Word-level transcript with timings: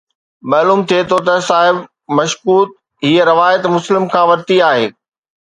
معلوم 0.51 0.79
ٿئي 0.89 1.01
ٿو 1.09 1.17
ته 1.27 1.35
صاحب 1.49 1.75
مشڪوت 2.19 2.69
هيءَ 3.05 3.21
روايت 3.31 3.61
مسلم 3.75 4.03
کان 4.13 4.23
ورتي 4.29 4.57
آهي 4.71 4.85